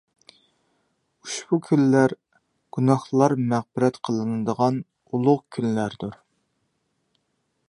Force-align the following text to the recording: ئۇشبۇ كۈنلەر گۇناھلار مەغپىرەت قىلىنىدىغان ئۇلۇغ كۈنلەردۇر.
ئۇشبۇ 1.25 1.59
كۈنلەر 1.67 2.15
گۇناھلار 2.77 3.37
مەغپىرەت 3.53 4.03
قىلىنىدىغان 4.09 4.83
ئۇلۇغ 5.11 5.43
كۈنلەردۇر. 5.57 6.23